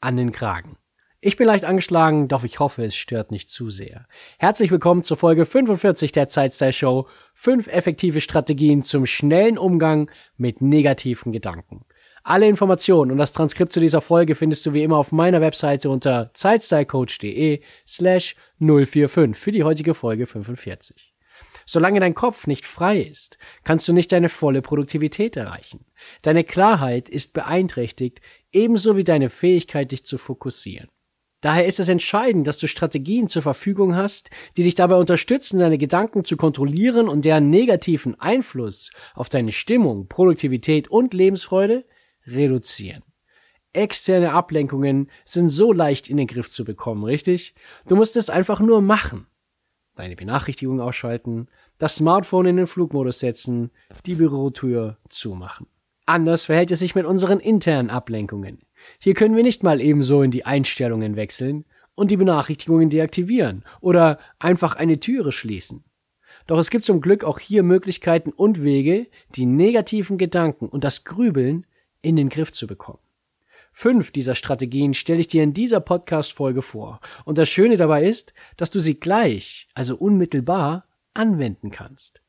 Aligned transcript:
an 0.00 0.16
den 0.16 0.32
Kragen. 0.32 0.76
Ich 1.20 1.36
bin 1.36 1.48
leicht 1.48 1.64
angeschlagen, 1.64 2.28
doch 2.28 2.44
ich 2.44 2.60
hoffe, 2.60 2.84
es 2.84 2.94
stört 2.94 3.32
nicht 3.32 3.50
zu 3.50 3.70
sehr. 3.70 4.06
Herzlich 4.38 4.70
willkommen 4.70 5.02
zur 5.02 5.16
Folge 5.16 5.46
45 5.46 6.12
der 6.12 6.28
Zeitstyle 6.28 6.72
Show. 6.72 7.08
Fünf 7.34 7.66
effektive 7.66 8.20
Strategien 8.20 8.84
zum 8.84 9.04
schnellen 9.04 9.58
Umgang 9.58 10.08
mit 10.36 10.60
negativen 10.60 11.32
Gedanken. 11.32 11.84
Alle 12.22 12.46
Informationen 12.46 13.10
und 13.10 13.18
das 13.18 13.32
Transkript 13.32 13.72
zu 13.72 13.80
dieser 13.80 14.00
Folge 14.00 14.34
findest 14.34 14.64
du 14.66 14.74
wie 14.74 14.84
immer 14.84 14.98
auf 14.98 15.10
meiner 15.10 15.40
Webseite 15.40 15.90
unter 15.90 16.30
zeitstylecoach.de 16.34 17.62
slash 17.86 18.36
045 18.60 19.34
für 19.34 19.50
die 19.50 19.64
heutige 19.64 19.94
Folge 19.94 20.26
45. 20.26 21.07
Solange 21.70 22.00
dein 22.00 22.14
Kopf 22.14 22.46
nicht 22.46 22.64
frei 22.64 22.98
ist, 22.98 23.36
kannst 23.62 23.86
du 23.86 23.92
nicht 23.92 24.10
deine 24.10 24.30
volle 24.30 24.62
Produktivität 24.62 25.36
erreichen. 25.36 25.84
Deine 26.22 26.42
Klarheit 26.42 27.10
ist 27.10 27.34
beeinträchtigt, 27.34 28.22
ebenso 28.52 28.96
wie 28.96 29.04
deine 29.04 29.28
Fähigkeit, 29.28 29.92
dich 29.92 30.06
zu 30.06 30.16
fokussieren. 30.16 30.88
Daher 31.42 31.66
ist 31.66 31.78
es 31.78 31.90
entscheidend, 31.90 32.46
dass 32.46 32.56
du 32.56 32.68
Strategien 32.68 33.28
zur 33.28 33.42
Verfügung 33.42 33.94
hast, 33.96 34.30
die 34.56 34.62
dich 34.62 34.76
dabei 34.76 34.96
unterstützen, 34.96 35.58
deine 35.58 35.76
Gedanken 35.76 36.24
zu 36.24 36.38
kontrollieren 36.38 37.06
und 37.06 37.26
deren 37.26 37.50
negativen 37.50 38.18
Einfluss 38.18 38.90
auf 39.14 39.28
deine 39.28 39.52
Stimmung, 39.52 40.08
Produktivität 40.08 40.88
und 40.88 41.12
Lebensfreude 41.12 41.84
reduzieren. 42.26 43.02
Externe 43.74 44.32
Ablenkungen 44.32 45.10
sind 45.26 45.50
so 45.50 45.74
leicht 45.74 46.08
in 46.08 46.16
den 46.16 46.28
Griff 46.28 46.48
zu 46.48 46.64
bekommen, 46.64 47.04
richtig? 47.04 47.54
Du 47.86 47.94
musst 47.94 48.16
es 48.16 48.30
einfach 48.30 48.60
nur 48.60 48.80
machen. 48.80 49.26
Deine 49.98 50.14
Benachrichtigung 50.14 50.80
ausschalten, 50.80 51.48
das 51.78 51.96
Smartphone 51.96 52.46
in 52.46 52.56
den 52.56 52.68
Flugmodus 52.68 53.18
setzen, 53.18 53.72
die 54.06 54.14
Bürotür 54.14 54.96
zumachen. 55.08 55.66
Anders 56.06 56.44
verhält 56.44 56.70
es 56.70 56.78
sich 56.78 56.94
mit 56.94 57.04
unseren 57.04 57.40
internen 57.40 57.90
Ablenkungen. 57.90 58.60
Hier 59.00 59.14
können 59.14 59.34
wir 59.34 59.42
nicht 59.42 59.64
mal 59.64 59.80
ebenso 59.80 60.22
in 60.22 60.30
die 60.30 60.46
Einstellungen 60.46 61.16
wechseln 61.16 61.64
und 61.96 62.12
die 62.12 62.16
Benachrichtigungen 62.16 62.90
deaktivieren 62.90 63.64
oder 63.80 64.20
einfach 64.38 64.76
eine 64.76 65.00
Türe 65.00 65.32
schließen. 65.32 65.82
Doch 66.46 66.58
es 66.58 66.70
gibt 66.70 66.84
zum 66.84 67.00
Glück 67.00 67.24
auch 67.24 67.40
hier 67.40 67.64
Möglichkeiten 67.64 68.30
und 68.30 68.62
Wege, 68.62 69.08
die 69.34 69.46
negativen 69.46 70.16
Gedanken 70.16 70.68
und 70.68 70.84
das 70.84 71.02
Grübeln 71.02 71.66
in 72.02 72.14
den 72.14 72.28
Griff 72.28 72.52
zu 72.52 72.68
bekommen. 72.68 73.00
Fünf 73.80 74.10
dieser 74.10 74.34
Strategien 74.34 74.92
stelle 74.92 75.20
ich 75.20 75.28
dir 75.28 75.44
in 75.44 75.54
dieser 75.54 75.78
Podcast-Folge 75.78 76.62
vor. 76.62 76.98
Und 77.24 77.38
das 77.38 77.48
Schöne 77.48 77.76
dabei 77.76 78.08
ist, 78.08 78.34
dass 78.56 78.70
du 78.70 78.80
sie 78.80 78.98
gleich, 78.98 79.68
also 79.72 79.94
unmittelbar, 79.94 80.88
anwenden 81.14 81.70
kannst. 81.70 82.20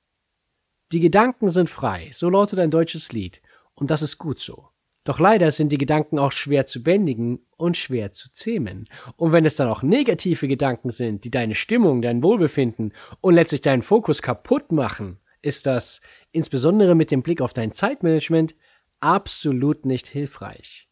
Die 0.91 0.99
Gedanken 0.99 1.49
sind 1.49 1.67
frei, 1.67 2.09
so 2.11 2.29
lautet 2.29 2.59
ein 2.59 2.69
deutsches 2.69 3.13
Lied. 3.13 3.41
Und 3.73 3.89
das 3.89 4.03
ist 4.03 4.19
gut 4.19 4.37
so. 4.37 4.67
Doch 5.03 5.19
leider 5.19 5.49
sind 5.49 5.71
die 5.71 5.79
Gedanken 5.79 6.19
auch 6.19 6.33
schwer 6.33 6.67
zu 6.67 6.83
bändigen 6.83 7.39
und 7.57 7.77
schwer 7.77 8.11
zu 8.11 8.31
zähmen. 8.31 8.87
Und 9.15 9.31
wenn 9.31 9.43
es 9.43 9.55
dann 9.55 9.69
auch 9.69 9.81
negative 9.81 10.47
Gedanken 10.47 10.91
sind, 10.91 11.23
die 11.23 11.31
deine 11.31 11.55
Stimmung, 11.55 12.03
dein 12.03 12.21
Wohlbefinden 12.21 12.93
und 13.21 13.33
letztlich 13.33 13.61
deinen 13.61 13.81
Fokus 13.81 14.21
kaputt 14.21 14.71
machen, 14.71 15.17
ist 15.41 15.65
das, 15.65 16.01
insbesondere 16.31 16.93
mit 16.93 17.09
dem 17.09 17.23
Blick 17.23 17.41
auf 17.41 17.53
dein 17.53 17.71
Zeitmanagement, 17.71 18.53
absolut 18.99 19.87
nicht 19.87 20.05
hilfreich. 20.05 20.88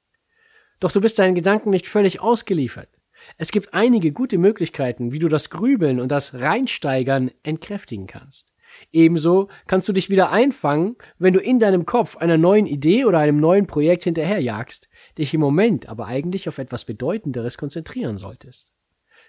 Doch 0.79 0.91
du 0.91 1.01
bist 1.01 1.19
deinen 1.19 1.35
Gedanken 1.35 1.69
nicht 1.69 1.87
völlig 1.87 2.21
ausgeliefert. 2.21 2.89
Es 3.37 3.51
gibt 3.51 3.73
einige 3.73 4.11
gute 4.11 4.37
Möglichkeiten, 4.37 5.11
wie 5.11 5.19
du 5.19 5.27
das 5.27 5.49
Grübeln 5.49 5.99
und 5.99 6.11
das 6.11 6.39
Reinsteigern 6.39 7.31
entkräftigen 7.43 8.07
kannst. 8.07 8.53
Ebenso 8.91 9.49
kannst 9.65 9.89
du 9.89 9.93
dich 9.93 10.09
wieder 10.09 10.31
einfangen, 10.31 10.97
wenn 11.17 11.33
du 11.33 11.39
in 11.39 11.59
deinem 11.59 11.85
Kopf 11.85 12.17
einer 12.17 12.37
neuen 12.37 12.67
Idee 12.67 13.05
oder 13.05 13.19
einem 13.19 13.39
neuen 13.39 13.65
Projekt 13.65 14.03
hinterherjagst, 14.03 14.87
dich 15.17 15.33
im 15.33 15.41
Moment 15.41 15.89
aber 15.89 16.05
eigentlich 16.05 16.47
auf 16.47 16.57
etwas 16.57 16.85
Bedeutenderes 16.85 17.57
konzentrieren 17.57 18.17
solltest. 18.17 18.73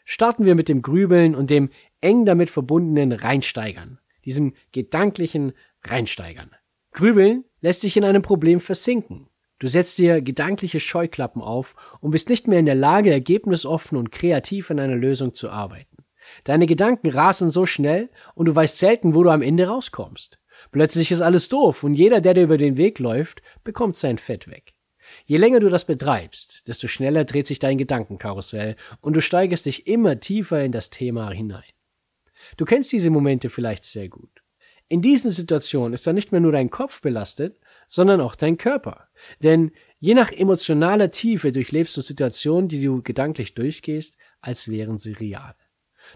Starten 0.05 0.45
wir 0.45 0.55
mit 0.55 0.69
dem 0.69 0.83
Grübeln 0.83 1.35
und 1.35 1.51
dem 1.51 1.71
eng 2.01 2.25
damit 2.25 2.51
verbundenen 2.51 3.13
Reinsteigern, 3.13 3.99
diesem 4.25 4.55
gedanklichen 4.73 5.53
Reinsteigern. 5.83 6.51
Grübeln 6.93 7.45
lässt 7.61 7.83
dich 7.83 7.97
in 7.97 8.05
einem 8.05 8.23
Problem 8.23 8.61
versinken. 8.61 9.28
Du 9.59 9.67
setzt 9.69 9.99
dir 9.99 10.23
gedankliche 10.23 10.79
Scheuklappen 10.79 11.43
auf 11.43 11.75
und 12.01 12.13
bist 12.13 12.29
nicht 12.29 12.47
mehr 12.47 12.61
in 12.61 12.67
der 12.67 12.75
Lage, 12.75 13.11
ergebnisoffen 13.11 13.99
und 13.99 14.13
kreativ 14.13 14.71
an 14.71 14.79
einer 14.79 14.95
Lösung 14.95 15.35
zu 15.35 15.51
arbeiten. 15.51 15.97
Deine 16.45 16.67
Gedanken 16.67 17.09
rasen 17.09 17.51
so 17.51 17.67
schnell 17.67 18.11
und 18.35 18.47
du 18.47 18.55
weißt 18.55 18.79
selten, 18.79 19.15
wo 19.15 19.23
du 19.23 19.31
am 19.31 19.43
Ende 19.43 19.67
rauskommst. 19.67 20.39
Plötzlich 20.71 21.11
ist 21.11 21.23
alles 21.23 21.49
doof 21.49 21.83
und 21.83 21.95
jeder, 21.95 22.21
der 22.21 22.35
dir 22.35 22.43
über 22.43 22.59
den 22.59 22.77
Weg 22.77 22.99
läuft, 22.99 23.43
bekommt 23.65 23.97
sein 23.97 24.19
Fett 24.19 24.49
weg. 24.49 24.75
Je 25.25 25.39
länger 25.39 25.61
du 25.61 25.69
das 25.69 25.87
betreibst, 25.87 26.69
desto 26.69 26.87
schneller 26.87 27.25
dreht 27.25 27.47
sich 27.47 27.59
dein 27.59 27.79
Gedankenkarussell 27.79 28.77
und 29.01 29.15
du 29.15 29.23
steigerst 29.23 29.67
dich 29.67 29.87
immer 29.87 30.21
tiefer 30.21 30.63
in 30.63 30.73
das 30.73 30.91
Thema 30.91 31.31
hinein. 31.31 31.65
Du 32.57 32.65
kennst 32.65 32.93
diese 32.93 33.11
Momente 33.11 33.51
vielleicht 33.51 33.85
sehr 33.85 34.09
gut. 34.09 34.43
In 34.89 35.03
diesen 35.03 35.31
Situationen 35.31 35.93
ist 35.93 36.07
dann 36.07 36.15
nicht 36.15 36.33
mehr 36.33 36.41
nur 36.41 36.53
dein 36.53 36.71
Kopf 36.71 37.01
belastet, 37.01 37.59
sondern 37.89 38.21
auch 38.21 38.35
dein 38.35 38.59
Körper. 38.59 39.08
Denn 39.43 39.73
je 40.01 40.15
nach 40.15 40.33
emotionaler 40.33 41.11
Tiefe 41.11 41.53
durchlebst 41.53 41.97
du 41.97 42.01
Situationen, 42.01 42.69
die 42.69 42.83
du 42.83 43.03
gedanklich 43.03 43.55
durchgehst, 43.55 44.17
als 44.41 44.69
wären 44.69 44.99
sie 44.99 45.13
real. 45.13 45.55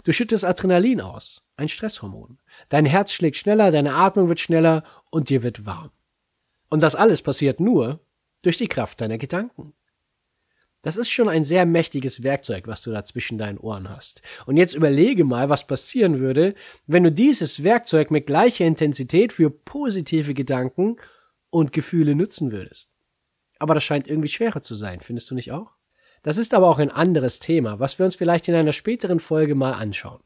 Du 0.05 0.13
schüttest 0.13 0.45
Adrenalin 0.45 1.01
aus, 1.01 1.45
ein 1.57 1.69
Stresshormon. 1.69 2.39
Dein 2.69 2.87
Herz 2.87 3.13
schlägt 3.13 3.37
schneller, 3.37 3.71
deine 3.71 3.95
Atmung 3.95 4.29
wird 4.29 4.41
schneller 4.41 4.85
und 5.11 5.29
dir 5.29 5.43
wird 5.43 5.67
warm. 5.67 5.91
Und 6.71 6.83
das 6.83 6.95
alles 6.95 7.23
passiert 7.23 7.61
nur 7.61 8.01
durch 8.41 8.57
die 8.57 8.69
Kraft 8.69 9.01
deiner 9.01 9.19
Gedanken. 9.19 9.75
Das 10.83 10.97
ist 10.97 11.11
schon 11.11 11.29
ein 11.29 11.45
sehr 11.45 11.65
mächtiges 11.65 12.25
Werkzeug, 12.25 12.67
was 12.67 12.83
du 12.83 12.91
da 12.91 13.05
zwischen 13.05 13.39
deinen 13.39 13.59
Ohren 13.59 13.89
hast. 13.89 14.21
Und 14.47 14.57
jetzt 14.57 14.75
überlege 14.75 15.23
mal, 15.23 15.49
was 15.49 15.67
passieren 15.67 16.19
würde, 16.19 16.57
wenn 16.89 17.05
du 17.05 17.13
dieses 17.13 17.63
Werkzeug 17.63 18.11
mit 18.11 18.27
gleicher 18.27 18.65
Intensität 18.65 19.33
für 19.33 19.49
positive 19.49 20.35
Gedanken 20.35 20.97
und 21.51 21.73
Gefühle 21.73 22.17
nutzen 22.17 22.51
würdest. 22.51 22.92
Aber 23.63 23.75
das 23.75 23.85
scheint 23.85 24.09
irgendwie 24.09 24.29
schwerer 24.29 24.61
zu 24.61 24.75
sein, 24.75 24.99
findest 24.99 25.31
du 25.31 25.37
nicht 25.37 25.53
auch? 25.53 25.77
Das 26.25 26.37
ist 26.37 26.53
aber 26.53 26.69
auch 26.69 26.81
ein 26.81 26.91
anderes 26.91 27.39
Thema, 27.39 27.79
was 27.79 27.97
wir 27.97 28.05
uns 28.05 28.17
vielleicht 28.17 28.49
in 28.49 28.57
einer 28.57 28.73
späteren 28.73 29.21
Folge 29.21 29.55
mal 29.55 29.71
anschauen. 29.71 30.21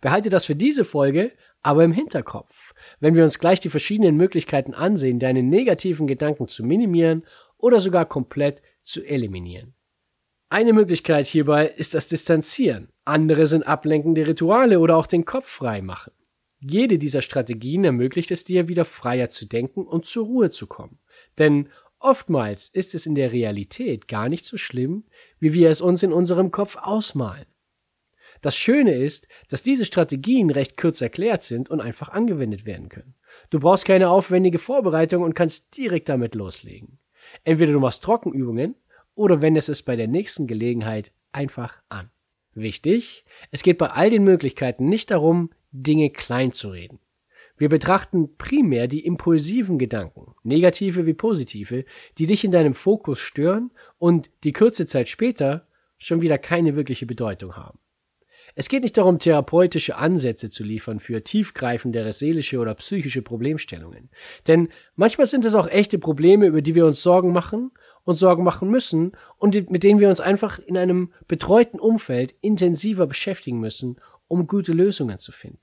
Behalte 0.00 0.30
das 0.30 0.46
für 0.46 0.56
diese 0.56 0.84
Folge 0.84 1.30
aber 1.62 1.84
im 1.84 1.92
Hinterkopf, 1.92 2.74
wenn 2.98 3.14
wir 3.14 3.22
uns 3.22 3.38
gleich 3.38 3.60
die 3.60 3.70
verschiedenen 3.70 4.16
Möglichkeiten 4.16 4.74
ansehen, 4.74 5.20
deine 5.20 5.44
negativen 5.44 6.08
Gedanken 6.08 6.48
zu 6.48 6.64
minimieren 6.64 7.24
oder 7.56 7.78
sogar 7.78 8.04
komplett 8.04 8.62
zu 8.82 9.04
eliminieren. 9.04 9.74
Eine 10.48 10.72
Möglichkeit 10.72 11.28
hierbei 11.28 11.68
ist 11.68 11.94
das 11.94 12.08
Distanzieren. 12.08 12.88
Andere 13.04 13.46
sind 13.46 13.64
ablenkende 13.64 14.26
Rituale 14.26 14.80
oder 14.80 14.96
auch 14.96 15.06
den 15.06 15.24
Kopf 15.24 15.46
frei 15.46 15.82
machen. 15.82 16.10
Jede 16.58 16.98
dieser 16.98 17.22
Strategien 17.22 17.84
ermöglicht 17.84 18.32
es 18.32 18.42
dir, 18.42 18.66
wieder 18.66 18.84
freier 18.84 19.30
zu 19.30 19.46
denken 19.46 19.86
und 19.86 20.04
zur 20.04 20.26
Ruhe 20.26 20.50
zu 20.50 20.66
kommen. 20.66 20.98
Denn 21.38 21.68
Oftmals 21.98 22.68
ist 22.68 22.94
es 22.94 23.06
in 23.06 23.14
der 23.14 23.32
Realität 23.32 24.08
gar 24.08 24.28
nicht 24.28 24.44
so 24.44 24.56
schlimm, 24.56 25.04
wie 25.38 25.54
wir 25.54 25.70
es 25.70 25.80
uns 25.80 26.02
in 26.02 26.12
unserem 26.12 26.50
Kopf 26.50 26.76
ausmalen. 26.76 27.46
Das 28.42 28.56
Schöne 28.56 28.94
ist, 28.94 29.28
dass 29.48 29.62
diese 29.62 29.84
Strategien 29.84 30.50
recht 30.50 30.76
kurz 30.76 31.00
erklärt 31.00 31.42
sind 31.42 31.70
und 31.70 31.80
einfach 31.80 32.10
angewendet 32.10 32.66
werden 32.66 32.88
können. 32.88 33.14
Du 33.50 33.60
brauchst 33.60 33.86
keine 33.86 34.10
aufwendige 34.10 34.58
Vorbereitung 34.58 35.22
und 35.22 35.34
kannst 35.34 35.76
direkt 35.76 36.08
damit 36.08 36.34
loslegen. 36.34 36.98
Entweder 37.44 37.72
du 37.72 37.80
machst 37.80 38.04
Trockenübungen 38.04 38.76
oder 39.14 39.42
wendest 39.42 39.68
es 39.68 39.82
bei 39.82 39.96
der 39.96 40.06
nächsten 40.06 40.46
Gelegenheit 40.46 41.12
einfach 41.32 41.82
an. 41.88 42.10
Wichtig, 42.54 43.24
es 43.50 43.62
geht 43.62 43.78
bei 43.78 43.90
all 43.90 44.10
den 44.10 44.24
Möglichkeiten 44.24 44.88
nicht 44.88 45.10
darum, 45.10 45.50
Dinge 45.72 46.10
klein 46.10 46.52
zu 46.52 46.70
reden. 46.70 46.98
Wir 47.56 47.68
betrachten 47.68 48.36
primär 48.36 48.86
die 48.86 49.04
impulsiven 49.04 49.78
Gedanken, 49.78 50.34
negative 50.42 51.06
wie 51.06 51.14
positive, 51.14 51.84
die 52.18 52.26
dich 52.26 52.44
in 52.44 52.50
deinem 52.50 52.74
Fokus 52.74 53.18
stören 53.18 53.70
und 53.98 54.30
die 54.44 54.52
kurze 54.52 54.86
Zeit 54.86 55.08
später 55.08 55.66
schon 55.98 56.20
wieder 56.20 56.38
keine 56.38 56.76
wirkliche 56.76 57.06
Bedeutung 57.06 57.56
haben. 57.56 57.78
Es 58.54 58.68
geht 58.68 58.82
nicht 58.82 58.96
darum, 58.96 59.18
therapeutische 59.18 59.96
Ansätze 59.96 60.48
zu 60.48 60.64
liefern 60.64 60.98
für 60.98 61.22
tiefgreifendere 61.22 62.12
seelische 62.12 62.58
oder 62.58 62.74
psychische 62.74 63.20
Problemstellungen. 63.20 64.08
Denn 64.46 64.68
manchmal 64.94 65.26
sind 65.26 65.44
es 65.44 65.54
auch 65.54 65.68
echte 65.68 65.98
Probleme, 65.98 66.46
über 66.46 66.62
die 66.62 66.74
wir 66.74 66.86
uns 66.86 67.02
Sorgen 67.02 67.32
machen 67.32 67.72
uns 68.06 68.20
Sorgen 68.20 68.44
machen 68.44 68.70
müssen 68.70 69.12
und 69.36 69.70
mit 69.70 69.82
denen 69.82 70.00
wir 70.00 70.08
uns 70.08 70.20
einfach 70.20 70.58
in 70.60 70.78
einem 70.78 71.12
betreuten 71.28 71.78
Umfeld 71.78 72.34
intensiver 72.40 73.06
beschäftigen 73.06 73.58
müssen, 73.58 74.00
um 74.28 74.46
gute 74.46 74.72
Lösungen 74.72 75.18
zu 75.18 75.32
finden. 75.32 75.58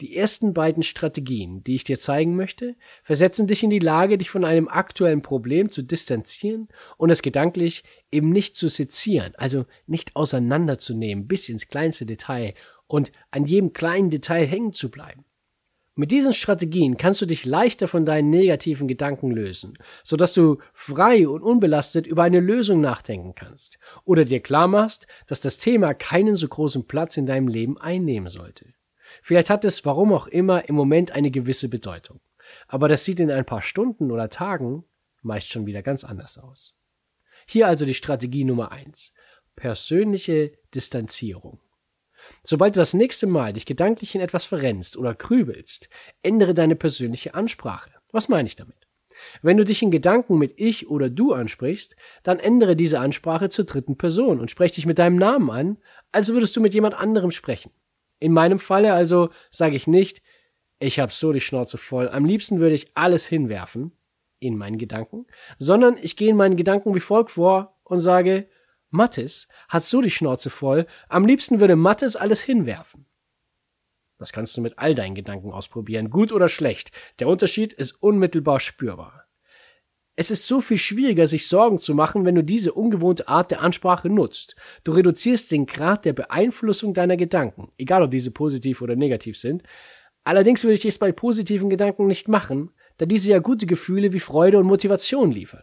Die 0.00 0.16
ersten 0.16 0.54
beiden 0.54 0.82
Strategien, 0.82 1.64
die 1.64 1.74
ich 1.74 1.84
dir 1.84 1.98
zeigen 1.98 2.36
möchte, 2.36 2.76
versetzen 3.02 3.46
dich 3.46 3.62
in 3.62 3.70
die 3.70 3.78
Lage, 3.78 4.18
dich 4.18 4.30
von 4.30 4.44
einem 4.44 4.68
aktuellen 4.68 5.22
Problem 5.22 5.70
zu 5.70 5.82
distanzieren 5.82 6.68
und 6.96 7.10
es 7.10 7.22
gedanklich 7.22 7.84
eben 8.12 8.30
nicht 8.30 8.56
zu 8.56 8.68
sezieren, 8.68 9.32
also 9.36 9.66
nicht 9.86 10.16
auseinanderzunehmen 10.16 11.26
bis 11.26 11.48
ins 11.48 11.68
kleinste 11.68 12.06
Detail 12.06 12.54
und 12.86 13.12
an 13.30 13.44
jedem 13.44 13.72
kleinen 13.72 14.10
Detail 14.10 14.46
hängen 14.46 14.72
zu 14.72 14.90
bleiben. 14.90 15.24
Mit 15.98 16.12
diesen 16.12 16.32
Strategien 16.32 16.96
kannst 16.96 17.20
du 17.22 17.26
dich 17.26 17.44
leichter 17.44 17.88
von 17.88 18.06
deinen 18.06 18.30
negativen 18.30 18.86
Gedanken 18.86 19.32
lösen, 19.32 19.76
sodass 20.04 20.32
du 20.32 20.58
frei 20.72 21.26
und 21.26 21.42
unbelastet 21.42 22.06
über 22.06 22.22
eine 22.22 22.38
Lösung 22.38 22.80
nachdenken 22.80 23.34
kannst 23.34 23.80
oder 24.04 24.24
dir 24.24 24.38
klar 24.38 24.68
machst, 24.68 25.08
dass 25.26 25.40
das 25.40 25.58
Thema 25.58 25.94
keinen 25.94 26.36
so 26.36 26.46
großen 26.46 26.86
Platz 26.86 27.16
in 27.16 27.26
deinem 27.26 27.48
Leben 27.48 27.78
einnehmen 27.78 28.28
sollte. 28.28 28.66
Vielleicht 29.28 29.50
hat 29.50 29.66
es, 29.66 29.84
warum 29.84 30.14
auch 30.14 30.26
immer, 30.26 30.70
im 30.70 30.74
Moment 30.74 31.10
eine 31.10 31.30
gewisse 31.30 31.68
Bedeutung. 31.68 32.18
Aber 32.66 32.88
das 32.88 33.04
sieht 33.04 33.20
in 33.20 33.30
ein 33.30 33.44
paar 33.44 33.60
Stunden 33.60 34.10
oder 34.10 34.30
Tagen 34.30 34.84
meist 35.20 35.50
schon 35.50 35.66
wieder 35.66 35.82
ganz 35.82 36.02
anders 36.02 36.38
aus. 36.38 36.74
Hier 37.46 37.66
also 37.66 37.84
die 37.84 37.92
Strategie 37.92 38.44
Nummer 38.44 38.72
eins: 38.72 39.12
Persönliche 39.54 40.52
Distanzierung. 40.74 41.60
Sobald 42.42 42.74
du 42.74 42.80
das 42.80 42.94
nächste 42.94 43.26
Mal 43.26 43.52
dich 43.52 43.66
gedanklich 43.66 44.14
in 44.14 44.22
etwas 44.22 44.46
verrennst 44.46 44.96
oder 44.96 45.14
grübelst, 45.14 45.90
ändere 46.22 46.54
deine 46.54 46.74
persönliche 46.74 47.34
Ansprache. 47.34 47.90
Was 48.12 48.30
meine 48.30 48.48
ich 48.48 48.56
damit? 48.56 48.86
Wenn 49.42 49.58
du 49.58 49.66
dich 49.66 49.82
in 49.82 49.90
Gedanken 49.90 50.38
mit 50.38 50.58
ich 50.58 50.88
oder 50.88 51.10
du 51.10 51.34
ansprichst, 51.34 51.96
dann 52.22 52.38
ändere 52.38 52.76
diese 52.76 52.98
Ansprache 52.98 53.50
zur 53.50 53.66
dritten 53.66 53.98
Person 53.98 54.40
und 54.40 54.50
sprech 54.50 54.72
dich 54.72 54.86
mit 54.86 54.98
deinem 54.98 55.16
Namen 55.16 55.50
an, 55.50 55.76
als 56.12 56.30
würdest 56.30 56.56
du 56.56 56.62
mit 56.62 56.72
jemand 56.72 56.94
anderem 56.94 57.30
sprechen. 57.30 57.72
In 58.18 58.32
meinem 58.32 58.58
Falle 58.58 58.92
also 58.92 59.30
sage 59.50 59.76
ich 59.76 59.86
nicht, 59.86 60.22
ich 60.78 61.00
hab 61.00 61.12
so 61.12 61.32
die 61.32 61.40
Schnauze 61.40 61.78
voll, 61.78 62.08
am 62.08 62.24
liebsten 62.24 62.60
würde 62.60 62.74
ich 62.74 62.96
alles 62.96 63.26
hinwerfen 63.26 63.92
in 64.38 64.56
meinen 64.56 64.78
Gedanken, 64.78 65.26
sondern 65.58 65.96
ich 66.00 66.16
gehe 66.16 66.30
in 66.30 66.36
meinen 66.36 66.56
Gedanken 66.56 66.94
wie 66.94 67.00
folgt 67.00 67.32
vor 67.32 67.80
und 67.84 68.00
sage, 68.00 68.48
Mattes 68.90 69.48
hat 69.68 69.84
so 69.84 70.00
die 70.00 70.10
Schnauze 70.10 70.50
voll, 70.50 70.86
am 71.08 71.26
liebsten 71.26 71.60
würde 71.60 71.76
Mattes 71.76 72.16
alles 72.16 72.42
hinwerfen. 72.42 73.06
Das 74.18 74.32
kannst 74.32 74.56
du 74.56 74.60
mit 74.60 74.78
all 74.78 74.94
deinen 74.94 75.14
Gedanken 75.14 75.52
ausprobieren, 75.52 76.10
gut 76.10 76.32
oder 76.32 76.48
schlecht. 76.48 76.90
Der 77.20 77.28
Unterschied 77.28 77.72
ist 77.72 77.92
unmittelbar 78.02 78.60
spürbar. 78.60 79.27
Es 80.20 80.32
ist 80.32 80.48
so 80.48 80.60
viel 80.60 80.78
schwieriger, 80.78 81.28
sich 81.28 81.46
Sorgen 81.46 81.78
zu 81.78 81.94
machen, 81.94 82.24
wenn 82.24 82.34
du 82.34 82.42
diese 82.42 82.72
ungewohnte 82.72 83.28
Art 83.28 83.52
der 83.52 83.60
Ansprache 83.60 84.10
nutzt. 84.10 84.56
Du 84.82 84.90
reduzierst 84.90 85.52
den 85.52 85.64
Grad 85.64 86.04
der 86.04 86.12
Beeinflussung 86.12 86.92
deiner 86.92 87.16
Gedanken, 87.16 87.70
egal 87.78 88.02
ob 88.02 88.10
diese 88.10 88.32
positiv 88.32 88.82
oder 88.82 88.96
negativ 88.96 89.38
sind. 89.38 89.62
Allerdings 90.24 90.64
würde 90.64 90.74
ich 90.74 90.84
es 90.84 90.98
bei 90.98 91.12
positiven 91.12 91.70
Gedanken 91.70 92.08
nicht 92.08 92.26
machen, 92.26 92.72
da 92.96 93.06
diese 93.06 93.30
ja 93.30 93.38
gute 93.38 93.66
Gefühle 93.66 94.12
wie 94.12 94.18
Freude 94.18 94.58
und 94.58 94.66
Motivation 94.66 95.30
liefern. 95.30 95.62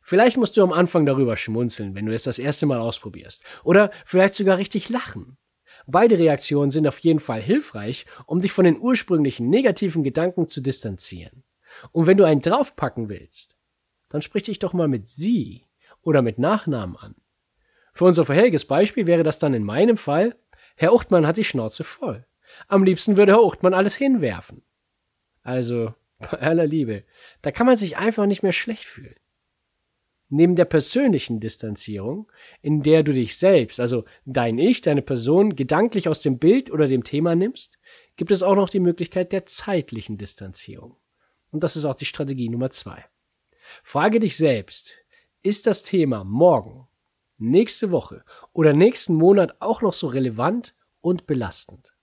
Vielleicht 0.00 0.36
musst 0.36 0.56
du 0.56 0.62
am 0.62 0.72
Anfang 0.72 1.04
darüber 1.04 1.36
schmunzeln, 1.36 1.96
wenn 1.96 2.06
du 2.06 2.14
es 2.14 2.22
das 2.22 2.38
erste 2.38 2.66
Mal 2.66 2.78
ausprobierst. 2.78 3.44
Oder 3.64 3.90
vielleicht 4.04 4.36
sogar 4.36 4.58
richtig 4.58 4.90
lachen. 4.90 5.38
Beide 5.88 6.18
Reaktionen 6.18 6.70
sind 6.70 6.86
auf 6.86 7.00
jeden 7.00 7.18
Fall 7.18 7.42
hilfreich, 7.42 8.06
um 8.26 8.40
dich 8.40 8.52
von 8.52 8.64
den 8.64 8.78
ursprünglichen 8.78 9.50
negativen 9.50 10.04
Gedanken 10.04 10.48
zu 10.48 10.60
distanzieren. 10.60 11.42
Und 11.90 12.06
wenn 12.06 12.16
du 12.16 12.22
einen 12.22 12.42
draufpacken 12.42 13.08
willst, 13.08 13.57
dann 14.08 14.22
sprich 14.22 14.44
dich 14.44 14.58
doch 14.58 14.72
mal 14.72 14.88
mit 14.88 15.08
sie 15.08 15.64
oder 16.02 16.22
mit 16.22 16.38
Nachnamen 16.38 16.96
an. 16.96 17.14
Für 17.92 18.04
unser 18.04 18.24
vorheriges 18.24 18.64
Beispiel 18.64 19.06
wäre 19.06 19.24
das 19.24 19.38
dann 19.38 19.54
in 19.54 19.64
meinem 19.64 19.96
Fall, 19.96 20.36
Herr 20.76 20.92
Uchtmann 20.92 21.26
hat 21.26 21.36
die 21.36 21.44
Schnauze 21.44 21.82
voll. 21.82 22.24
Am 22.68 22.84
liebsten 22.84 23.16
würde 23.16 23.32
Herr 23.32 23.42
Uchtmann 23.42 23.74
alles 23.74 23.96
hinwerfen. 23.96 24.62
Also, 25.42 25.94
bei 26.18 26.38
aller 26.38 26.66
Liebe, 26.66 27.04
da 27.42 27.50
kann 27.50 27.66
man 27.66 27.76
sich 27.76 27.96
einfach 27.96 28.26
nicht 28.26 28.42
mehr 28.42 28.52
schlecht 28.52 28.84
fühlen. 28.84 29.16
Neben 30.30 30.56
der 30.56 30.66
persönlichen 30.66 31.40
Distanzierung, 31.40 32.30
in 32.60 32.82
der 32.82 33.02
du 33.02 33.12
dich 33.12 33.36
selbst, 33.36 33.80
also 33.80 34.04
dein 34.26 34.58
Ich, 34.58 34.82
deine 34.82 35.00
Person, 35.02 35.56
gedanklich 35.56 36.06
aus 36.08 36.20
dem 36.20 36.38
Bild 36.38 36.70
oder 36.70 36.86
dem 36.86 37.02
Thema 37.02 37.34
nimmst, 37.34 37.78
gibt 38.16 38.30
es 38.30 38.42
auch 38.42 38.54
noch 38.54 38.68
die 38.68 38.80
Möglichkeit 38.80 39.32
der 39.32 39.46
zeitlichen 39.46 40.18
Distanzierung. 40.18 40.96
Und 41.50 41.64
das 41.64 41.76
ist 41.76 41.86
auch 41.86 41.94
die 41.94 42.04
Strategie 42.04 42.50
Nummer 42.50 42.70
zwei. 42.70 43.04
Frage 43.82 44.20
dich 44.20 44.36
selbst, 44.36 44.98
ist 45.42 45.66
das 45.66 45.82
Thema 45.82 46.24
morgen, 46.24 46.88
nächste 47.38 47.90
Woche 47.90 48.24
oder 48.52 48.72
nächsten 48.72 49.14
Monat 49.14 49.56
auch 49.60 49.82
noch 49.82 49.92
so 49.92 50.08
relevant 50.08 50.74
und 51.00 51.26
belastend? 51.26 51.94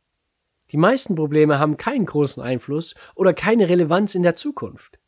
Die 0.72 0.78
meisten 0.78 1.16
Probleme 1.16 1.60
haben 1.60 1.78
keinen 1.78 2.06
großen 2.06 2.42
Einfluss 2.42 2.96
oder 3.14 3.34
keine 3.34 3.70
Relevanz 3.70 4.16
in 4.16 4.24
der 4.24 4.36
Zukunft. 4.36 5.00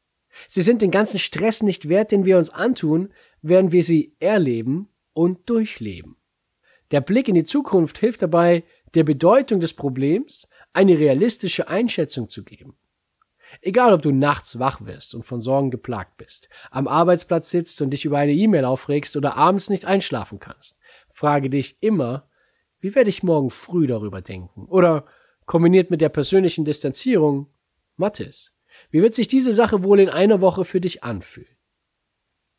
Sie 0.48 0.62
sind 0.62 0.82
den 0.82 0.92
ganzen 0.92 1.20
Stress 1.20 1.64
nicht 1.64 1.90
wert, 1.90 2.12
den 2.12 2.26
wir 2.26 2.38
uns 2.38 2.50
antun, 2.50 3.12
während 3.42 3.72
wir 3.72 3.84
sie 3.84 4.16
erleben 4.20 4.90
und 5.14 5.50
durchleben. 5.50 6.16
Der 6.92 7.02
Blick 7.02 7.28
in 7.28 7.36
die 7.36 7.46
Zukunft 7.46 7.98
hilft 7.98 8.22
dabei, 8.22 8.64
der 8.94 9.04
Bedeutung 9.04 9.60
des 9.60 9.74
Problems 9.74 10.48
eine 10.74 10.98
realistische 10.98 11.68
Einschätzung 11.68 12.30
zu 12.30 12.44
geben. 12.44 12.78
Egal, 13.62 13.94
ob 13.94 14.02
du 14.02 14.12
nachts 14.12 14.60
wach 14.60 14.86
wirst 14.86 15.16
und 15.16 15.24
von 15.24 15.42
Sorgen 15.42 15.72
geplagt 15.72 16.18
bist, 16.18 16.50
am 16.72 16.88
Arbeitsplatz 16.88 17.50
sitzt 17.50 17.82
und 17.82 17.92
dich 17.92 18.06
über 18.06 18.18
eine 18.18 18.34
E-Mail 18.34 18.66
aufregst 18.66 19.16
oder 19.16 19.36
abends 19.36 19.70
nicht 19.70 19.86
einschlafen 19.86 20.40
kannst, 20.40 20.80
frage 21.10 21.50
dich 21.50 21.82
immer, 21.82 22.30
wie 22.80 22.94
werde 22.94 23.10
ich 23.10 23.24
morgen 23.24 23.50
früh 23.50 23.88
darüber 23.88 24.22
denken? 24.22 24.66
Oder 24.66 25.06
kombiniert 25.46 25.90
mit 25.90 26.02
der 26.02 26.10
persönlichen 26.10 26.66
Distanzierung, 26.66 27.48
Mathis, 27.96 28.56
wie 28.92 29.02
wird 29.02 29.16
sich 29.16 29.28
diese 29.28 29.54
Sache 29.54 29.84
wohl 29.84 30.00
in 30.00 30.10
einer 30.10 30.42
Woche 30.42 30.64
für 30.64 30.80
dich 30.80 31.04
anfühlen? 31.04 31.58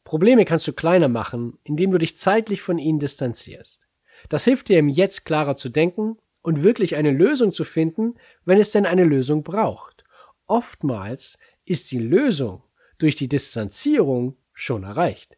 Probleme 0.05 0.45
kannst 0.45 0.67
du 0.67 0.73
kleiner 0.73 1.09
machen, 1.09 1.59
indem 1.65 1.93
du 1.93 1.99
dich 1.99 2.17
zeitlich 2.17 2.63
von 2.63 2.79
ihnen 2.79 2.99
distanzierst. 2.99 3.87
Das 4.29 4.45
hilft 4.45 4.69
dir 4.69 4.79
im 4.79 4.89
Jetzt 4.89 5.27
klarer 5.27 5.55
zu 5.57 5.69
denken 5.69 6.17
und 6.43 6.65
wirklich 6.65 6.97
eine 6.97 7.11
Lösung 7.11 7.53
zu 7.53 7.65
finden, 7.65 8.15
wenn 8.45 8.59
es 8.59 8.73
denn 8.73 8.87
eine 8.87 9.05
Lösung 9.05 9.43
braucht 9.43 9.98
oftmals 10.49 11.39
ist 11.65 11.91
die 11.93 11.99
Lösung 11.99 12.63
durch 12.99 13.17
die 13.17 13.29
Distanzierung 13.29 14.37
schon 14.53 14.83
erreicht. 14.83 15.37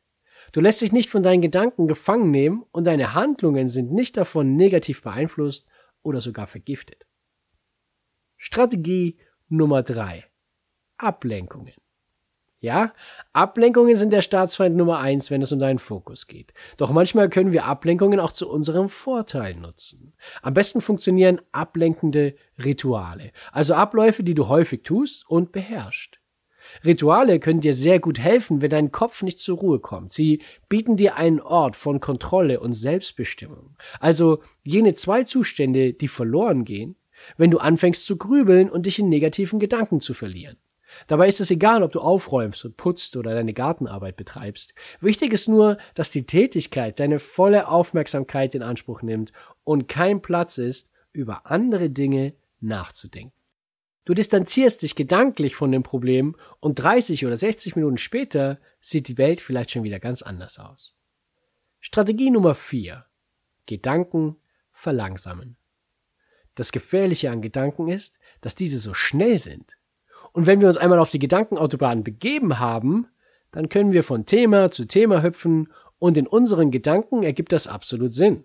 Du 0.52 0.60
lässt 0.60 0.80
dich 0.80 0.92
nicht 0.92 1.10
von 1.10 1.22
deinen 1.22 1.42
Gedanken 1.42 1.86
gefangen 1.86 2.30
nehmen 2.30 2.64
und 2.73 2.87
deine 2.87 3.14
Handlungen 3.14 3.68
sind 3.68 3.92
nicht 3.92 4.16
davon 4.16 4.56
negativ 4.56 5.02
beeinflusst 5.02 5.66
oder 6.02 6.20
sogar 6.20 6.46
vergiftet. 6.46 7.06
Strategie 8.37 9.18
Nummer 9.49 9.82
drei: 9.82 10.25
Ablenkungen. 10.96 11.75
Ja, 12.62 12.93
Ablenkungen 13.33 13.97
sind 13.97 14.12
der 14.12 14.21
Staatsfeind 14.21 14.76
Nummer 14.76 14.99
eins, 14.99 15.31
wenn 15.31 15.40
es 15.40 15.50
um 15.50 15.59
deinen 15.59 15.79
Fokus 15.79 16.26
geht. 16.26 16.52
Doch 16.76 16.93
manchmal 16.93 17.31
können 17.31 17.52
wir 17.52 17.64
Ablenkungen 17.64 18.21
auch 18.21 18.33
zu 18.33 18.50
unserem 18.50 18.90
Vorteil 18.90 19.55
nutzen. 19.55 20.12
Am 20.43 20.52
besten 20.52 20.83
funktionieren 20.83 21.40
ablenkende 21.52 22.35
Rituale, 22.62 23.33
also 23.50 23.73
Abläufe, 23.75 24.23
die 24.23 24.35
du 24.35 24.49
häufig 24.49 24.83
tust 24.83 25.25
und 25.26 25.52
beherrschst. 25.52 26.19
Rituale 26.85 27.40
können 27.40 27.62
dir 27.62 27.73
sehr 27.73 27.99
gut 27.99 28.21
helfen, 28.21 28.61
wenn 28.61 28.71
dein 28.71 28.93
Kopf 28.93 29.23
nicht 29.23 29.40
zur 29.40 29.59
Ruhe 29.59 29.81
kommt. 29.81 30.12
Sie 30.12 30.43
bieten 30.69 30.99
dir 30.99 31.17
einen 31.17 31.40
Ort 31.40 31.76
von 31.76 31.99
Kontrolle 31.99 32.61
und 32.61 32.75
Selbstbestimmung. 32.75 33.76
Also 33.99 34.43
jene 34.62 34.93
zwei 34.93 35.25
Zustände, 35.25 35.95
die 35.95 36.09
verloren 36.09 36.67
gehen, 36.67 36.97
wenn 37.38 37.50
du 37.50 37.59
anfängst 37.59 38.05
zu 38.05 38.19
grübeln 38.19 38.71
und 38.71 38.85
dich 38.85 38.99
in 38.99 39.09
negativen 39.09 39.59
Gedanken 39.59 40.00
zu 40.00 40.12
verlieren. 40.12 40.59
Dabei 41.07 41.28
ist 41.28 41.40
es 41.40 41.50
egal, 41.50 41.83
ob 41.83 41.92
du 41.92 42.00
aufräumst 42.00 42.64
und 42.64 42.76
putzt 42.76 43.16
oder 43.16 43.35
deine 43.35 43.52
Gartenarbeit 43.52 44.16
betreibst. 44.16 44.75
Wichtig 45.00 45.33
ist 45.33 45.49
nur, 45.49 45.78
dass 45.95 46.11
die 46.11 46.26
Tätigkeit 46.26 47.00
deine 47.00 47.19
volle 47.19 47.69
Aufmerksamkeit 47.69 48.54
in 48.54 48.62
Anspruch 48.62 49.02
nimmt 49.02 49.33
und 49.64 49.88
kein 49.88 50.23
Platz 50.23 50.59
ist, 50.59 50.90
über 51.12 51.47
andere 51.47 51.90
Dinge 51.90 52.35
nachzudenken. 52.61 53.33
Du 54.04 54.14
distanzierst 54.14 54.83
dich 54.83 54.97
gedanklich 54.97 55.54
von 55.54 55.71
dem 55.71 55.83
Problem 55.83 56.37
und 56.59 56.76
30 56.76 57.26
oder 57.26 57.37
60 57.37 57.76
Minuten 57.76 57.99
später 57.99 58.59
sieht 58.80 59.09
die 59.09 59.19
Welt 59.19 59.40
vielleicht 59.40 59.71
schon 59.71 59.85
wieder 59.85 60.00
ganz 60.00 60.23
anders 60.23 60.59
aus. 60.59 60.95
Strategie 61.80 62.30
Nummer 62.30 62.54
4. 62.54 63.04
Gedanken 63.66 64.37
verlangsamen. 64.73 65.57
Das 66.54 66.73
Gefährliche 66.73 67.30
an 67.30 67.42
Gedanken 67.42 67.88
ist, 67.88 68.19
dass 68.40 68.54
diese 68.54 68.78
so 68.78 68.95
schnell 68.95 69.38
sind, 69.38 69.76
und 70.32 70.46
wenn 70.46 70.60
wir 70.60 70.68
uns 70.68 70.76
einmal 70.76 70.99
auf 70.99 71.10
die 71.10 71.18
Gedankenautobahn 71.18 72.04
begeben 72.04 72.58
haben, 72.58 73.06
dann 73.52 73.68
können 73.68 73.92
wir 73.92 74.04
von 74.04 74.26
Thema 74.26 74.70
zu 74.70 74.84
Thema 74.84 75.22
hüpfen 75.22 75.72
und 75.99 76.16
in 76.16 76.26
unseren 76.26 76.70
Gedanken 76.70 77.22
ergibt 77.22 77.52
das 77.52 77.66
absolut 77.66 78.14
Sinn. 78.14 78.44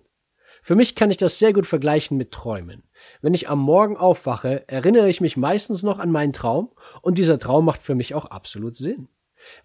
Für 0.61 0.75
mich 0.75 0.95
kann 0.95 1.11
ich 1.11 1.17
das 1.17 1.37
sehr 1.37 1.53
gut 1.53 1.67
vergleichen 1.67 2.17
mit 2.17 2.31
Träumen. 2.31 2.83
Wenn 3.21 3.35
ich 3.35 3.49
am 3.49 3.59
Morgen 3.59 3.97
aufwache, 3.97 4.67
erinnere 4.67 5.09
ich 5.09 5.21
mich 5.21 5.37
meistens 5.37 5.83
noch 5.83 5.99
an 5.99 6.09
meinen 6.09 6.33
Traum 6.33 6.71
und 7.03 7.19
dieser 7.19 7.37
Traum 7.37 7.65
macht 7.65 7.83
für 7.83 7.93
mich 7.93 8.15
auch 8.15 8.25
absolut 8.25 8.75
Sinn. 8.75 9.07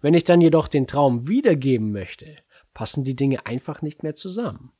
Wenn 0.01 0.13
ich 0.13 0.25
dann 0.25 0.41
jedoch 0.41 0.67
den 0.67 0.85
Traum 0.85 1.27
wiedergeben 1.27 1.91
möchte, 1.91 2.37
passen 2.75 3.03
die 3.03 3.15
Dinge 3.15 3.47
einfach 3.47 3.81
nicht 3.81 4.03
mehr 4.03 4.13
zusammen. 4.13 4.71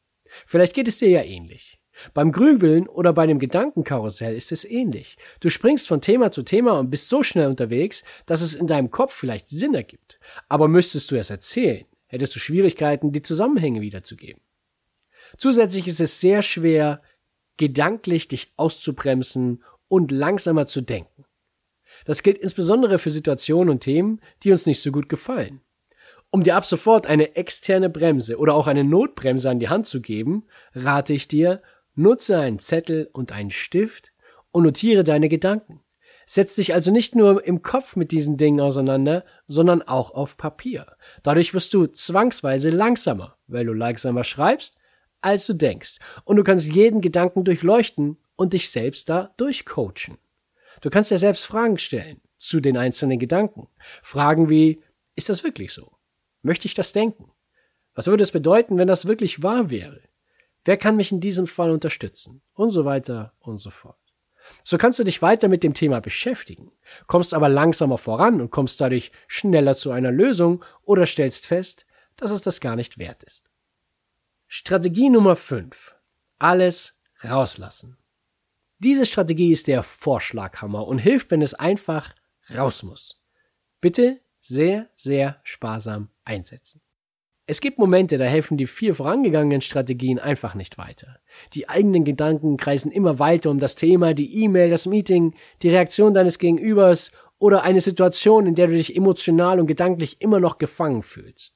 Vielleicht 0.46 0.76
geht 0.76 0.88
es 0.88 1.00
dir 1.00 1.10
ja 1.10 1.24
ähnlich. 1.24 1.81
Beim 2.14 2.32
Grübeln 2.32 2.88
oder 2.88 3.14
bei 3.14 3.28
dem 3.28 3.40
Gedankenkarussell 3.40 4.36
ist 4.36 4.52
es 4.52 4.66
ähnlich. 4.66 5.18
Du 5.40 5.50
springst 5.50 5.88
von 5.88 6.02
Thema 6.02 6.32
zu 6.32 6.44
Thema 6.44 6.80
und 6.80 6.90
bist 6.90 7.10
so 7.10 7.24
schnell 7.24 7.48
unterwegs, 7.48 8.04
dass 8.26 8.42
es 8.42 8.56
in 8.56 8.68
deinem 8.68 8.92
Kopf 8.92 9.14
vielleicht 9.14 9.48
Sinn 9.48 9.74
ergibt. 9.74 10.20
Aber 10.50 10.68
müsstest 10.68 11.12
du 11.12 11.16
es 11.18 11.30
erzählen, 11.30 11.86
hättest 12.08 12.36
du 12.36 12.40
Schwierigkeiten, 12.40 13.12
die 13.12 13.22
Zusammenhänge 13.22 13.82
wiederzugeben. 13.82 14.42
Zusätzlich 15.38 15.88
ist 15.88 16.02
es 16.02 16.20
sehr 16.20 16.42
schwer, 16.42 17.02
gedanklich 17.58 18.28
dich 18.28 18.54
auszubremsen 18.58 19.64
und 19.88 20.12
langsamer 20.12 20.68
zu 20.68 20.82
denken. 20.82 21.26
Das 22.06 22.24
gilt 22.24 22.40
insbesondere 22.40 22.98
für 22.98 23.12
Situationen 23.12 23.70
und 23.70 23.82
Themen, 23.82 24.22
die 24.44 24.52
uns 24.52 24.66
nicht 24.66 24.82
so 24.82 24.92
gut 24.92 25.10
gefallen. 25.10 25.62
Um 26.32 26.44
dir 26.44 26.56
ab 26.56 26.66
sofort 26.66 27.08
eine 27.08 27.36
externe 27.36 27.90
Bremse 27.90 28.38
oder 28.38 28.56
auch 28.56 28.68
eine 28.68 28.86
Notbremse 28.86 29.50
an 29.50 29.60
die 29.60 29.70
Hand 29.70 29.86
zu 29.86 30.02
geben, 30.02 30.46
rate 30.74 31.14
ich 31.14 31.28
dir, 31.28 31.62
nutze 31.96 32.40
einen 32.40 32.60
Zettel 32.60 33.10
und 33.14 33.32
einen 33.32 33.52
Stift 33.52 34.12
und 34.52 34.64
notiere 34.64 35.04
deine 35.04 35.30
Gedanken. 35.30 35.82
Setz 36.26 36.56
dich 36.56 36.74
also 36.74 36.92
nicht 36.92 37.16
nur 37.16 37.46
im 37.46 37.62
Kopf 37.62 37.96
mit 37.96 38.12
diesen 38.12 38.38
Dingen 38.38 38.62
auseinander, 38.62 39.26
sondern 39.48 39.82
auch 39.82 40.12
auf 40.12 40.38
Papier. 40.38 40.96
Dadurch 41.24 41.54
wirst 41.54 41.74
du 41.74 41.88
zwangsweise 41.88 42.70
langsamer, 42.70 43.38
weil 43.48 43.66
du 43.66 43.74
langsamer 43.74 44.24
schreibst, 44.24 44.78
als 45.20 45.46
du 45.46 45.54
denkst. 45.54 46.00
Und 46.24 46.38
du 46.38 46.44
kannst 46.44 46.68
jeden 46.68 47.02
Gedanken 47.02 47.44
durchleuchten 47.44 48.18
und 48.36 48.54
dich 48.54 48.70
selbst 48.70 49.10
da 49.10 49.34
durchcoachen. 49.38 50.18
Du 50.82 50.90
kannst 50.90 51.12
dir 51.12 51.18
selbst 51.18 51.46
Fragen 51.46 51.78
stellen 51.78 52.22
zu 52.38 52.60
den 52.60 52.78
einzelnen 52.78 53.20
Gedanken. 53.20 53.68
Fragen 54.02 54.50
wie, 54.50 54.82
ist 55.16 55.30
das 55.30 55.44
wirklich 55.44 55.74
so? 55.74 55.92
Möchte 56.42 56.66
ich 56.68 56.74
das 56.74 56.94
denken? 56.94 57.32
Was 57.94 58.08
würde 58.08 58.24
es 58.24 58.32
bedeuten, 58.32 58.78
wenn 58.78 58.88
das 58.88 59.06
wirklich 59.06 59.44
wahr 59.44 59.70
wäre? 59.70 60.02
Wer 60.64 60.78
kann 60.78 60.96
mich 60.96 61.12
in 61.12 61.20
diesem 61.20 61.48
Fall 61.48 61.72
unterstützen? 61.72 62.42
Und 62.54 62.70
so 62.70 62.86
weiter 62.86 63.34
und 63.40 63.60
so 63.60 63.70
fort. 63.70 63.98
So 64.64 64.78
kannst 64.78 65.00
du 65.00 65.04
dich 65.04 65.22
weiter 65.22 65.48
mit 65.48 65.64
dem 65.64 65.74
Thema 65.74 66.02
beschäftigen, 66.02 66.72
kommst 67.08 67.34
aber 67.34 67.50
langsamer 67.50 67.98
voran 67.98 68.42
und 68.42 68.52
kommst 68.52 68.82
dadurch 68.82 69.12
schneller 69.28 69.76
zu 69.76 69.92
einer 69.92 70.12
Lösung 70.12 70.64
oder 70.84 71.06
stellst 71.06 71.48
fest, 71.48 71.86
dass 72.18 72.32
es 72.32 72.42
das 72.42 72.60
gar 72.60 72.76
nicht 72.76 72.98
wert 72.98 73.24
ist. 73.24 73.50
Strategie 74.48 75.10
Nummer 75.10 75.36
5. 75.36 75.96
Alles 76.40 77.00
rauslassen. 77.24 77.98
Diese 78.80 79.06
Strategie 79.06 79.52
ist 79.52 79.68
der 79.68 79.84
Vorschlaghammer 79.84 80.88
und 80.88 81.00
hilft, 81.00 81.32
wenn 81.32 81.42
es 81.42 81.54
einfach 81.54 82.14
raus 82.54 82.84
muss. 82.84 83.22
Bitte 83.80 84.20
sehr, 84.42 84.90
sehr 84.96 85.40
sparsam 85.44 86.10
einsetzen. 86.26 86.82
Es 87.52 87.60
gibt 87.60 87.80
Momente, 87.80 88.18
da 88.18 88.24
helfen 88.24 88.56
die 88.56 88.66
vier 88.66 88.96
vorangegangenen 88.96 89.60
Strategien 89.60 90.20
einfach 90.20 90.56
nicht 90.56 90.78
weiter. 90.78 91.20
Die 91.54 91.68
eigenen 91.68 92.06
Gedanken 92.06 92.56
kreisen 92.56 92.94
immer 92.94 93.20
weiter 93.20 93.50
um 93.50 93.60
das 93.60 93.76
Thema, 93.76 94.14
die 94.14 94.42
E-Mail, 94.42 94.70
das 94.70 94.86
Meeting, 94.86 95.36
die 95.62 95.68
Reaktion 95.68 96.14
deines 96.14 96.40
Gegenübers 96.40 97.12
oder 97.40 97.64
eine 97.64 97.82
Situation, 97.82 98.48
in 98.48 98.56
der 98.56 98.68
du 98.68 98.78
dich 98.78 98.96
emotional 98.96 99.60
und 99.60 99.68
gedanklich 99.68 100.22
immer 100.22 100.40
noch 100.40 100.60
gefangen 100.60 101.04
fühlst. 101.04 101.54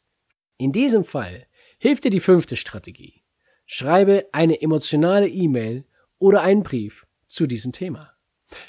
In 0.57 0.73
diesem 0.73 1.05
Fall 1.05 1.47
hilft 1.77 2.03
dir 2.03 2.11
die 2.11 2.19
fünfte 2.19 2.57
Strategie. 2.57 3.23
Schreibe 3.65 4.25
eine 4.33 4.61
emotionale 4.61 5.29
E-Mail 5.29 5.85
oder 6.19 6.41
einen 6.41 6.63
Brief 6.63 7.07
zu 7.25 7.47
diesem 7.47 7.71
Thema. 7.71 8.11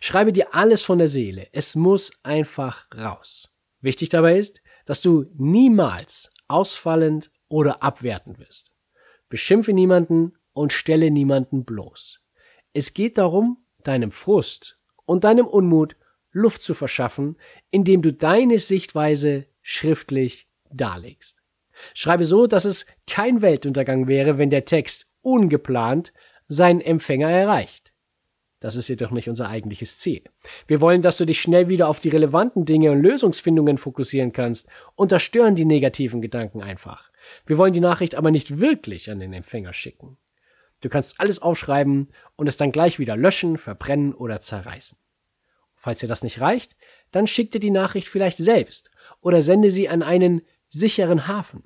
Schreibe 0.00 0.32
dir 0.32 0.54
alles 0.54 0.84
von 0.84 0.98
der 0.98 1.08
Seele. 1.08 1.48
Es 1.50 1.74
muss 1.74 2.12
einfach 2.22 2.86
raus. 2.96 3.52
Wichtig 3.80 4.10
dabei 4.10 4.38
ist, 4.38 4.62
dass 4.84 5.00
du 5.00 5.26
niemals 5.36 6.30
ausfallend 6.48 7.30
oder 7.48 7.82
abwertend 7.82 8.38
wirst. 8.38 8.72
Beschimpfe 9.28 9.72
niemanden 9.72 10.34
und 10.52 10.72
stelle 10.72 11.10
niemanden 11.10 11.64
bloß. 11.64 12.20
Es 12.72 12.94
geht 12.94 13.18
darum, 13.18 13.64
deinem 13.82 14.10
Frust 14.10 14.78
und 15.04 15.24
deinem 15.24 15.46
Unmut 15.46 15.96
Luft 16.30 16.62
zu 16.62 16.74
verschaffen, 16.74 17.36
indem 17.70 18.02
du 18.02 18.12
deine 18.12 18.58
Sichtweise 18.58 19.46
schriftlich 19.62 20.48
darlegst. 20.70 21.42
Schreibe 21.94 22.24
so, 22.24 22.46
dass 22.46 22.64
es 22.64 22.86
kein 23.06 23.42
Weltuntergang 23.42 24.08
wäre, 24.08 24.38
wenn 24.38 24.50
der 24.50 24.64
Text 24.64 25.12
ungeplant 25.22 26.12
seinen 26.48 26.80
Empfänger 26.80 27.30
erreicht. 27.30 27.85
Das 28.66 28.74
ist 28.74 28.88
jedoch 28.88 29.12
nicht 29.12 29.28
unser 29.28 29.48
eigentliches 29.48 29.96
Ziel. 29.96 30.24
Wir 30.66 30.80
wollen, 30.80 31.00
dass 31.00 31.18
du 31.18 31.24
dich 31.24 31.40
schnell 31.40 31.68
wieder 31.68 31.86
auf 31.86 32.00
die 32.00 32.08
relevanten 32.08 32.64
Dinge 32.64 32.90
und 32.90 33.00
Lösungsfindungen 33.00 33.78
fokussieren 33.78 34.32
kannst 34.32 34.66
und 34.96 35.12
das 35.12 35.22
stören 35.22 35.54
die 35.54 35.64
negativen 35.64 36.20
Gedanken 36.20 36.60
einfach. 36.60 37.12
Wir 37.46 37.58
wollen 37.58 37.74
die 37.74 37.80
Nachricht 37.80 38.16
aber 38.16 38.32
nicht 38.32 38.58
wirklich 38.58 39.08
an 39.08 39.20
den 39.20 39.32
Empfänger 39.32 39.72
schicken. 39.72 40.16
Du 40.80 40.88
kannst 40.88 41.20
alles 41.20 41.40
aufschreiben 41.40 42.08
und 42.34 42.48
es 42.48 42.56
dann 42.56 42.72
gleich 42.72 42.98
wieder 42.98 43.16
löschen, 43.16 43.56
verbrennen 43.56 44.12
oder 44.12 44.40
zerreißen. 44.40 44.98
Falls 45.76 46.00
dir 46.00 46.08
das 46.08 46.24
nicht 46.24 46.40
reicht, 46.40 46.74
dann 47.12 47.28
schick 47.28 47.52
dir 47.52 47.60
die 47.60 47.70
Nachricht 47.70 48.08
vielleicht 48.08 48.38
selbst 48.38 48.90
oder 49.20 49.42
sende 49.42 49.70
sie 49.70 49.88
an 49.88 50.02
einen 50.02 50.42
sicheren 50.70 51.28
Hafen. 51.28 51.62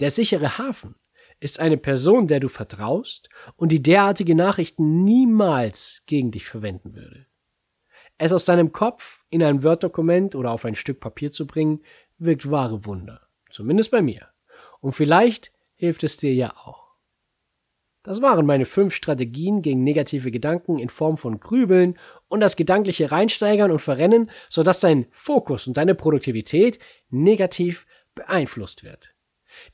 Der 0.00 0.10
sichere 0.10 0.58
Hafen 0.58 0.96
ist 1.42 1.58
eine 1.58 1.76
Person, 1.76 2.28
der 2.28 2.38
du 2.38 2.46
vertraust 2.46 3.28
und 3.56 3.72
die 3.72 3.82
derartige 3.82 4.36
Nachrichten 4.36 5.02
niemals 5.02 6.04
gegen 6.06 6.30
dich 6.30 6.46
verwenden 6.46 6.94
würde. 6.94 7.26
Es 8.16 8.32
aus 8.32 8.44
deinem 8.44 8.70
Kopf 8.70 9.24
in 9.28 9.42
ein 9.42 9.64
Word-Dokument 9.64 10.36
oder 10.36 10.52
auf 10.52 10.64
ein 10.64 10.76
Stück 10.76 11.00
Papier 11.00 11.32
zu 11.32 11.48
bringen, 11.48 11.82
wirkt 12.18 12.48
wahre 12.48 12.84
Wunder. 12.86 13.22
Zumindest 13.50 13.90
bei 13.90 14.02
mir. 14.02 14.28
Und 14.80 14.92
vielleicht 14.92 15.52
hilft 15.74 16.04
es 16.04 16.16
dir 16.16 16.32
ja 16.32 16.50
auch. 16.50 16.92
Das 18.04 18.22
waren 18.22 18.46
meine 18.46 18.64
fünf 18.64 18.94
Strategien 18.94 19.62
gegen 19.62 19.82
negative 19.82 20.30
Gedanken 20.30 20.78
in 20.78 20.90
Form 20.90 21.16
von 21.16 21.40
Grübeln 21.40 21.98
und 22.28 22.38
das 22.38 22.54
gedankliche 22.54 23.10
Reinsteigern 23.10 23.72
und 23.72 23.80
Verrennen, 23.80 24.30
sodass 24.48 24.78
dein 24.78 25.06
Fokus 25.10 25.66
und 25.66 25.76
deine 25.76 25.96
Produktivität 25.96 26.78
negativ 27.10 27.86
beeinflusst 28.14 28.84
wird. 28.84 29.12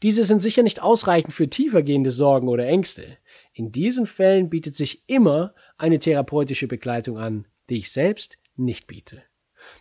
Diese 0.02 0.24
sind 0.24 0.40
sicher 0.40 0.62
nicht 0.62 0.82
ausreichend 0.82 1.32
für 1.32 1.48
tiefergehende 1.48 2.10
Sorgen 2.10 2.48
oder 2.48 2.66
Ängste. 2.66 3.18
In 3.52 3.72
diesen 3.72 4.06
Fällen 4.06 4.50
bietet 4.50 4.76
sich 4.76 5.08
immer 5.08 5.54
eine 5.76 5.98
therapeutische 5.98 6.68
Begleitung 6.68 7.18
an, 7.18 7.46
die 7.70 7.78
ich 7.78 7.90
selbst 7.90 8.38
nicht 8.56 8.86
biete. 8.86 9.22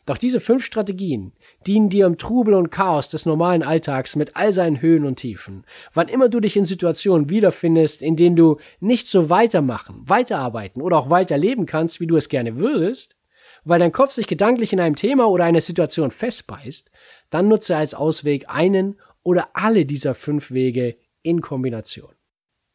Doch 0.06 0.18
diese 0.18 0.40
fünf 0.40 0.66
Strategien 0.66 1.34
dienen 1.66 1.90
dir 1.90 2.06
im 2.06 2.18
Trubel 2.18 2.54
und 2.54 2.72
Chaos 2.72 3.10
des 3.10 3.26
normalen 3.26 3.64
Alltags 3.64 4.16
mit 4.16 4.36
all 4.36 4.54
seinen 4.54 4.82
Höhen 4.82 5.06
und 5.06 5.18
Tiefen. 5.18 5.66
Wann 5.94 6.08
immer 6.08 6.30
du 6.30 6.40
dich 6.40 6.58
in 6.58 6.66
Situationen 6.66 7.30
wiederfindest, 7.30 8.02
in 8.02 8.16
denen 8.16 8.36
du 8.36 8.58
nicht 8.80 9.08
so 9.08 9.30
weitermachen, 9.30 10.02
weiterarbeiten 10.06 10.82
oder 10.82 10.98
auch 10.98 11.10
weiterleben 11.10 11.66
kannst, 11.66 12.00
wie 12.00 12.08
du 12.08 12.16
es 12.16 12.30
gerne 12.30 12.58
würdest, 12.58 13.16
weil 13.64 13.80
dein 13.80 13.92
Kopf 13.92 14.12
sich 14.12 14.28
gedanklich 14.28 14.72
in 14.74 14.80
einem 14.80 14.96
Thema 14.96 15.30
oder 15.30 15.44
einer 15.44 15.62
Situation 15.62 16.12
festbeißt, 16.12 16.90
dann 17.30 17.48
nutze 17.48 17.76
als 17.76 17.94
Ausweg 17.94 18.46
einen 18.48 19.00
oder 19.28 19.50
alle 19.52 19.86
dieser 19.86 20.16
fünf 20.16 20.52
Wege 20.52 20.96
in 21.22 21.42
Kombination. 21.42 22.16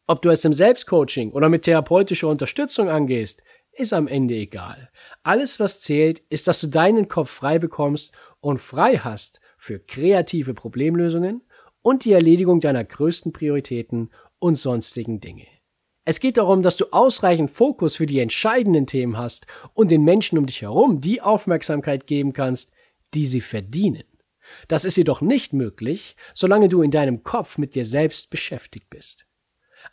Ob 0.05 0.21
du 0.21 0.29
es 0.29 0.45
im 0.45 0.53
Selbstcoaching 0.53 1.31
oder 1.31 1.49
mit 1.49 1.63
therapeutischer 1.63 2.27
Unterstützung 2.27 2.89
angehst, 2.89 3.41
ist 3.71 3.91
am 3.91 4.07
Ende 4.07 4.35
egal. 4.35 4.91
Alles, 5.23 5.59
was 5.59 5.81
zählt, 5.81 6.19
ist, 6.29 6.47
dass 6.47 6.61
du 6.61 6.67
deinen 6.67 7.07
Kopf 7.07 7.31
frei 7.31 7.57
bekommst 7.57 8.13
und 8.39 8.61
frei 8.61 8.97
hast 8.97 9.41
für 9.57 9.79
kreative 9.79 10.53
Problemlösungen 10.53 11.41
und 11.81 12.05
die 12.05 12.13
Erledigung 12.13 12.59
deiner 12.59 12.83
größten 12.83 13.33
Prioritäten 13.33 14.11
und 14.37 14.53
sonstigen 14.53 15.19
Dinge. 15.19 15.47
Es 16.05 16.19
geht 16.19 16.37
darum, 16.37 16.61
dass 16.61 16.77
du 16.77 16.85
ausreichend 16.91 17.49
Fokus 17.49 17.95
für 17.95 18.05
die 18.05 18.19
entscheidenden 18.19 18.85
Themen 18.85 19.17
hast 19.17 19.47
und 19.73 19.89
den 19.89 20.03
Menschen 20.03 20.37
um 20.37 20.45
dich 20.45 20.61
herum 20.61 21.01
die 21.01 21.19
Aufmerksamkeit 21.19 22.05
geben 22.05 22.31
kannst, 22.31 22.71
die 23.15 23.25
sie 23.25 23.41
verdienen. 23.41 24.03
Das 24.67 24.85
ist 24.85 24.97
jedoch 24.97 25.21
nicht 25.21 25.53
möglich, 25.53 26.15
solange 26.33 26.67
du 26.67 26.81
in 26.81 26.91
deinem 26.91 27.23
Kopf 27.23 27.57
mit 27.57 27.75
dir 27.75 27.85
selbst 27.85 28.29
beschäftigt 28.29 28.89
bist. 28.89 29.25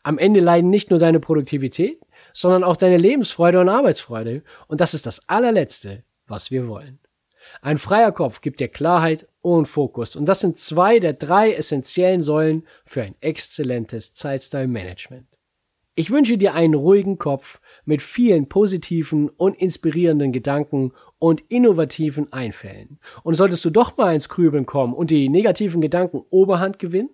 Am 0.02 0.18
Ende 0.18 0.40
leiden 0.40 0.70
nicht 0.70 0.90
nur 0.90 0.98
deine 0.98 1.20
Produktivität, 1.20 2.00
sondern 2.32 2.64
auch 2.64 2.76
deine 2.76 2.96
Lebensfreude 2.96 3.60
und 3.60 3.68
Arbeitsfreude, 3.68 4.42
und 4.68 4.80
das 4.80 4.94
ist 4.94 5.06
das 5.06 5.28
allerletzte, 5.28 6.04
was 6.26 6.50
wir 6.50 6.68
wollen. 6.68 7.00
Ein 7.62 7.78
freier 7.78 8.12
Kopf 8.12 8.40
gibt 8.40 8.60
dir 8.60 8.68
Klarheit 8.68 9.26
und 9.40 9.66
Fokus, 9.66 10.16
und 10.16 10.26
das 10.26 10.40
sind 10.40 10.58
zwei 10.58 11.00
der 11.00 11.14
drei 11.14 11.52
essentiellen 11.52 12.22
Säulen 12.22 12.66
für 12.84 13.02
ein 13.02 13.16
exzellentes 13.20 14.14
Zeitstyle-Management. 14.14 15.26
Ich 15.96 16.10
wünsche 16.10 16.38
dir 16.38 16.54
einen 16.54 16.74
ruhigen 16.74 17.18
Kopf 17.18 17.60
mit 17.90 18.00
vielen 18.00 18.48
positiven 18.48 19.28
und 19.28 19.58
inspirierenden 19.58 20.32
Gedanken 20.32 20.92
und 21.18 21.42
innovativen 21.48 22.32
Einfällen. 22.32 23.00
Und 23.24 23.34
solltest 23.34 23.64
du 23.64 23.70
doch 23.70 23.96
mal 23.96 24.14
ins 24.14 24.28
Grübeln 24.28 24.64
kommen 24.64 24.94
und 24.94 25.10
die 25.10 25.28
negativen 25.28 25.80
Gedanken 25.80 26.22
Oberhand 26.30 26.78
gewinnen, 26.78 27.10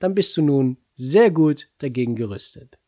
dann 0.00 0.14
bist 0.14 0.36
du 0.36 0.42
nun 0.42 0.78
sehr 0.96 1.30
gut 1.30 1.68
dagegen 1.78 2.16
gerüstet. 2.16 2.78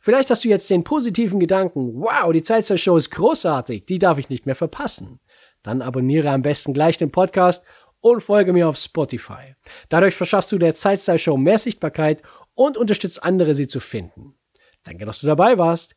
Vielleicht 0.00 0.30
hast 0.30 0.44
du 0.44 0.48
jetzt 0.48 0.70
den 0.70 0.84
positiven 0.84 1.40
Gedanken, 1.40 2.00
wow, 2.00 2.32
die 2.32 2.42
Zeitzeitshow 2.42 2.96
ist 2.96 3.10
großartig, 3.10 3.84
die 3.84 3.98
darf 3.98 4.18
ich 4.18 4.30
nicht 4.30 4.46
mehr 4.46 4.54
verpassen. 4.54 5.20
Dann 5.62 5.82
abonniere 5.82 6.30
am 6.30 6.42
besten 6.42 6.72
gleich 6.72 6.96
den 6.96 7.10
Podcast 7.10 7.64
und 8.00 8.22
folge 8.22 8.52
mir 8.52 8.68
auf 8.68 8.76
Spotify. 8.76 9.56
Dadurch 9.88 10.14
verschaffst 10.14 10.52
du 10.52 10.58
der 10.58 10.74
Zeitstyle 10.74 11.18
Show 11.18 11.36
mehr 11.36 11.58
Sichtbarkeit 11.58 12.22
und 12.54 12.76
unterstützt 12.76 13.24
andere, 13.24 13.54
sie 13.54 13.66
zu 13.66 13.80
finden. 13.80 14.36
Danke, 14.84 15.06
dass 15.06 15.20
du 15.20 15.26
dabei 15.26 15.58
warst 15.58 15.96